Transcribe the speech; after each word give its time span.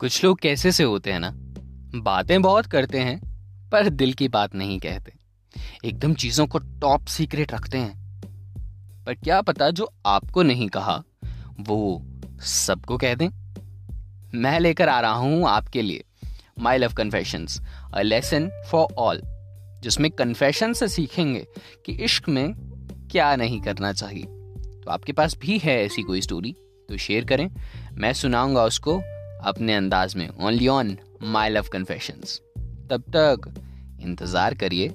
कुछ 0.00 0.24
लोग 0.24 0.40
कैसे 0.40 0.72
से 0.72 0.84
होते 0.84 1.12
हैं 1.12 1.20
ना? 1.20 1.30
बातें 2.00 2.42
बहुत 2.42 2.66
करते 2.66 2.98
हैं, 2.98 3.20
पर 3.70 3.88
दिल 3.88 4.12
की 4.12 4.28
बात 4.28 4.54
नहीं 4.54 4.78
कहते। 4.78 5.12
एकदम 5.84 6.14
चीज़ों 6.14 6.46
को 6.46 6.58
टॉप 6.58 7.06
सीक्रेट 7.06 7.52
रखते 7.52 7.78
हैं। 7.78 8.22
पर 9.04 9.14
क्या 9.14 9.40
पता 9.40 9.70
जो 9.70 9.92
आपको 10.06 10.42
नहीं 10.42 10.68
कहा, 10.68 11.02
वो 11.60 12.02
सबको 12.40 12.96
कह 12.96 13.14
दें? 13.14 13.28
मैं 14.34 14.60
लेकर 14.60 14.88
आ 14.88 15.00
रहा 15.00 15.12
हूँ 15.12 15.48
आपके 15.48 15.82
लिए 15.82 16.04
my 16.58 16.78
love 16.78 16.92
confession 16.92 17.46
a 17.94 18.02
lesson 18.02 18.50
for 18.70 18.94
all 18.94 19.22
जिसमें 19.82 20.10
कन्फेशन 20.10 20.72
से 20.72 20.88
सीखेंगे 20.88 21.46
कि 21.86 21.92
इश्क 21.92 22.28
में 22.28 22.52
क्या 23.12 23.36
नहीं 23.36 23.60
करना 23.60 23.92
चाहिए। 23.92 24.24
तो 24.80 24.90
आपके 24.90 25.12
पास 25.12 25.36
भी 25.38 25.58
है 25.58 25.84
ऐसी 25.84 26.02
कोई 26.02 26.20
स्टोरी 26.20 26.56
तो 26.88 26.96
शेयर 26.96 27.24
करें। 27.24 27.50
मैं 27.94 28.12
सुनाऊँगा 28.12 28.64
उसको 28.64 29.02
अपने 29.44 29.74
अंदाज 29.74 30.14
में 30.16 30.28
only 30.28 30.68
on 30.68 30.96
my 31.22 31.50
love 31.50 31.68
confessions 31.72 32.40
तब 32.90 33.04
तक 33.16 33.52
इंतज़ार 34.00 34.54
करिए। 34.54 34.88